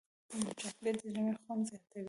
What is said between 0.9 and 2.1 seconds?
د ژمي خوند زیاتوي.